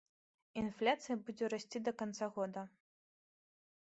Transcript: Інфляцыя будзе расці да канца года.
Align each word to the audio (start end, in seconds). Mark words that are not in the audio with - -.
Інфляцыя 0.61 1.17
будзе 1.27 1.45
расці 1.55 1.77
да 1.89 1.95
канца 2.03 2.25
года. 2.39 2.61